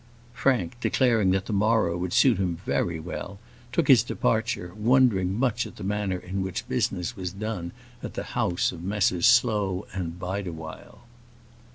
Frank, 0.33 0.79
declaring 0.81 1.29
that 1.29 1.45
the 1.45 1.53
morrow 1.53 1.95
would 1.95 2.11
suit 2.11 2.39
him 2.39 2.57
very 2.65 2.99
well, 2.99 3.37
took 3.71 3.87
his 3.87 4.01
departure, 4.01 4.73
wondering 4.75 5.37
much 5.37 5.67
at 5.67 5.75
the 5.75 5.83
manner 5.83 6.17
in 6.17 6.41
which 6.41 6.67
business 6.67 7.15
was 7.15 7.31
done 7.31 7.71
at 8.01 8.15
the 8.15 8.23
house 8.33 8.71
of 8.71 8.81
Messrs 8.81 9.27
Slow 9.27 9.85
& 9.91 9.93
Bideawhile. 10.19 11.01